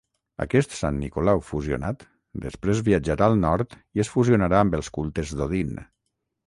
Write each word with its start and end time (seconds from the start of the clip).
Aquest 0.43 0.71
Sant 0.77 0.95
Nicolau 1.01 1.43
fusionat 1.49 2.07
després 2.47 2.81
viatjarà 2.91 3.29
al 3.33 3.39
nord 3.45 3.79
i 3.81 4.05
es 4.07 4.13
fusionarà 4.17 4.65
amb 4.65 4.81
els 4.81 4.93
cultes 4.99 5.37
d'Odin. 5.43 5.81